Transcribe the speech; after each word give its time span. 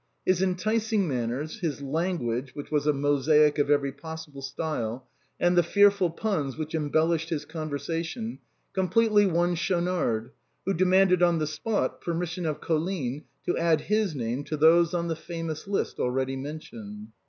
His 0.25 0.41
enticing 0.41 1.07
manners, 1.07 1.59
his 1.59 1.79
language, 1.83 2.55
which 2.55 2.71
was 2.71 2.87
a 2.87 2.91
mosaic 2.91 3.59
of 3.59 3.69
every 3.69 3.91
possible 3.91 4.41
stjde, 4.41 5.03
and 5.39 5.55
the 5.55 5.61
fearful 5.61 6.09
puns 6.09 6.57
which 6.57 6.73
embellished 6.73 7.29
his 7.29 7.45
conversations, 7.45 8.39
completely 8.73 9.27
won 9.27 9.53
Schaunard, 9.53 10.31
who 10.65 10.73
demanded 10.73 11.21
on 11.21 11.37
the 11.37 11.45
spot 11.45 12.01
permission 12.01 12.47
of 12.47 12.59
Col 12.59 12.79
22 12.79 12.79
THE 12.79 12.83
BOHEMIANS 12.83 13.21
OF 13.21 13.45
THE 13.45 13.51
LATIN 13.51 13.65
QUARTER. 13.67 13.67
line 13.67 13.77
to 13.77 13.83
add 13.83 13.95
liis 13.95 14.15
name 14.27 14.43
to 14.45 14.57
those 14.57 14.93
on 14.95 15.07
the 15.07 15.15
famous 15.15 15.67
list 15.67 15.99
already 15.99 16.35
mentioned. 16.35 17.09